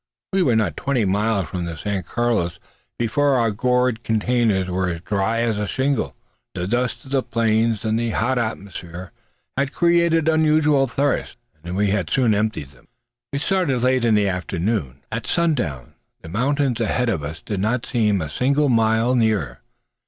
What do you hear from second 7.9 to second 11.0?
the hot atmosphere had created unusual